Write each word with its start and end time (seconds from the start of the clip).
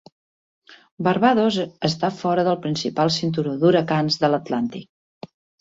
Barbados 1.07 1.59
està 1.91 2.11
fora 2.23 2.47
del 2.49 2.59
principal 2.65 3.15
cinturó 3.19 3.55
d'huracans 3.61 4.21
de 4.25 4.31
l'Atlàntic. 4.37 5.33